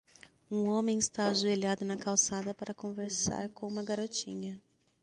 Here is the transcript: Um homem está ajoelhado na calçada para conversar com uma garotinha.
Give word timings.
Um 0.49 0.67
homem 0.67 0.97
está 0.97 1.27
ajoelhado 1.27 1.85
na 1.85 1.95
calçada 1.95 2.55
para 2.55 2.73
conversar 2.73 3.47
com 3.49 3.67
uma 3.67 3.83
garotinha. 3.83 4.59